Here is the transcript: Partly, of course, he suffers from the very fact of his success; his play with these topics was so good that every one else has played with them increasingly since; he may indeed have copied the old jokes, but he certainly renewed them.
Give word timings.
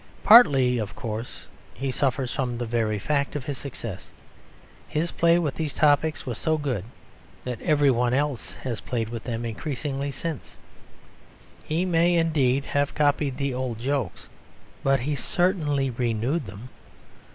Partly, 0.23 0.79
of 0.79 0.95
course, 0.95 1.45
he 1.75 1.91
suffers 1.91 2.33
from 2.33 2.57
the 2.57 2.65
very 2.65 2.97
fact 2.97 3.35
of 3.35 3.45
his 3.45 3.59
success; 3.59 4.09
his 4.87 5.11
play 5.11 5.37
with 5.37 5.53
these 5.53 5.73
topics 5.75 6.25
was 6.25 6.39
so 6.39 6.57
good 6.57 6.85
that 7.43 7.61
every 7.61 7.91
one 7.91 8.11
else 8.11 8.53
has 8.63 8.81
played 8.81 9.09
with 9.09 9.25
them 9.25 9.45
increasingly 9.45 10.09
since; 10.09 10.55
he 11.63 11.85
may 11.85 12.15
indeed 12.15 12.65
have 12.65 12.95
copied 12.95 13.37
the 13.37 13.53
old 13.53 13.77
jokes, 13.77 14.27
but 14.83 15.01
he 15.01 15.13
certainly 15.13 15.91
renewed 15.91 16.47
them. 16.47 16.69